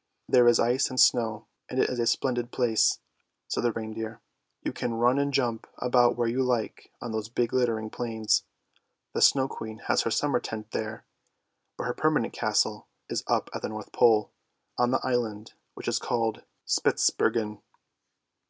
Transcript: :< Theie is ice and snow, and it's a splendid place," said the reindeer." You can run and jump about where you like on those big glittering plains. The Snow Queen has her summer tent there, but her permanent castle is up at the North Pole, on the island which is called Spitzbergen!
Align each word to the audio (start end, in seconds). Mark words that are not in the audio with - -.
:< 0.00 0.32
Theie 0.32 0.48
is 0.48 0.58
ice 0.58 0.88
and 0.88 0.98
snow, 0.98 1.46
and 1.68 1.78
it's 1.78 1.90
a 2.00 2.06
splendid 2.06 2.50
place," 2.50 3.00
said 3.48 3.64
the 3.64 3.72
reindeer." 3.72 4.22
You 4.64 4.72
can 4.72 4.94
run 4.94 5.18
and 5.18 5.30
jump 5.30 5.66
about 5.76 6.16
where 6.16 6.26
you 6.26 6.42
like 6.42 6.90
on 7.02 7.12
those 7.12 7.28
big 7.28 7.50
glittering 7.50 7.90
plains. 7.90 8.44
The 9.12 9.20
Snow 9.20 9.46
Queen 9.46 9.80
has 9.80 10.00
her 10.04 10.10
summer 10.10 10.40
tent 10.40 10.70
there, 10.70 11.04
but 11.76 11.84
her 11.84 11.92
permanent 11.92 12.32
castle 12.32 12.88
is 13.10 13.24
up 13.26 13.50
at 13.52 13.60
the 13.60 13.68
North 13.68 13.92
Pole, 13.92 14.32
on 14.78 14.90
the 14.90 15.06
island 15.06 15.52
which 15.74 15.86
is 15.86 15.98
called 15.98 16.44
Spitzbergen! 16.66 17.60